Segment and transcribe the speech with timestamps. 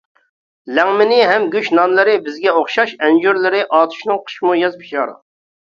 [0.77, 5.15] لەڭمىنى ھەم گۆش نانلىرى بىزگە ئوخشاش، ئەنجۈرلىرى ئاتۇشنىڭ قىشمۇ ياز پىشار.